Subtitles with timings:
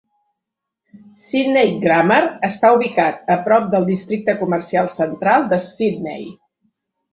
[1.25, 2.17] Sydney Grammar
[2.49, 6.29] està ubicat a prop del districte comercial central de Sydney.